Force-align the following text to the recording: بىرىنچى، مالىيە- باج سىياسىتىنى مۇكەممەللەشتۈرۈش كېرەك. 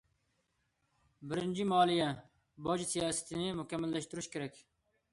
بىرىنچى، 1.33 1.69
مالىيە- 1.73 2.09
باج 2.71 2.87
سىياسىتىنى 2.95 3.55
مۇكەممەللەشتۈرۈش 3.63 4.35
كېرەك. 4.37 4.63